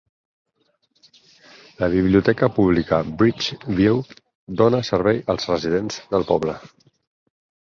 La 1.83 1.89
Biblioteca 1.95 2.49
pública 2.55 2.99
Bridgeview 3.19 4.01
dóna 4.63 4.81
servei 4.91 5.23
als 5.35 5.47
residents 5.55 6.01
del 6.17 6.27
poble. 6.33 6.57